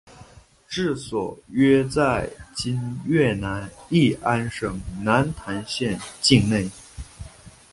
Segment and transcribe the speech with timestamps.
[0.67, 6.67] 治所约在今越南乂安省南坛县境内。